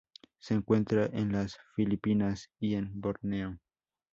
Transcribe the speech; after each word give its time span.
Se 0.39 0.55
encuentra 0.55 1.05
en 1.13 1.31
las 1.31 1.59
Filipinas 1.75 2.49
y 2.59 2.73
en 2.73 2.89
Borneo. 2.99 3.59